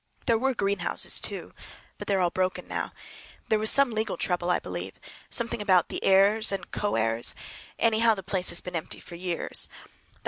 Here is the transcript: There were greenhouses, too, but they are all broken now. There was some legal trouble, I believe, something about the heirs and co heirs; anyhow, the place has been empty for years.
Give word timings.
There 0.25 0.39
were 0.39 0.55
greenhouses, 0.55 1.19
too, 1.19 1.53
but 1.99 2.07
they 2.07 2.15
are 2.15 2.21
all 2.21 2.31
broken 2.31 2.67
now. 2.67 2.91
There 3.49 3.59
was 3.59 3.69
some 3.69 3.91
legal 3.91 4.17
trouble, 4.17 4.49
I 4.49 4.57
believe, 4.57 4.99
something 5.29 5.61
about 5.61 5.89
the 5.89 6.03
heirs 6.03 6.51
and 6.51 6.71
co 6.71 6.95
heirs; 6.95 7.35
anyhow, 7.77 8.15
the 8.15 8.23
place 8.23 8.49
has 8.49 8.61
been 8.61 8.75
empty 8.75 8.99
for 8.99 9.13
years. 9.13 9.69